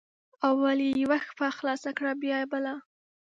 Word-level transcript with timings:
اول 0.49 0.77
یې 0.85 0.91
یوه 1.03 1.19
پښه 1.37 1.47
خلاصه 1.57 1.89
کړه 1.97 2.11
بیا 2.21 2.37
بله 2.51 2.73